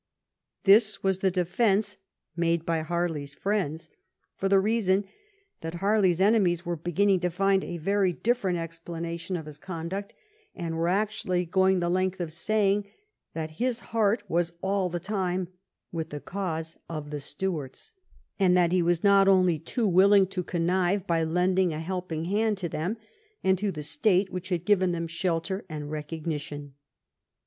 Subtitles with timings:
[0.63, 1.97] This was the defence
[2.35, 3.91] made by Harley's friends,
[4.35, 5.05] for the reason
[5.59, 10.15] that Harley's enemies were beginning to find a very different explanation of his conduct,
[10.55, 12.87] and were actually going the length of saying
[13.35, 15.49] that his heart was all the time
[15.91, 17.93] with the cause of the Stuarts,
[18.39, 22.67] and that he was only too willing to connive at lending a helping hand to
[22.67, 22.97] them
[23.43, 26.73] and to the state which had given them shelter and recognition.